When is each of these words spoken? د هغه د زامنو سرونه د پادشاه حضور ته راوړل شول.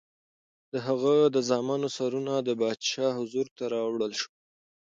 د 0.71 0.73
هغه 0.87 1.15
د 1.35 1.37
زامنو 1.49 1.87
سرونه 1.97 2.33
د 2.47 2.49
پادشاه 2.61 3.17
حضور 3.19 3.47
ته 3.57 3.63
راوړل 3.73 4.11
شول. 4.21 4.35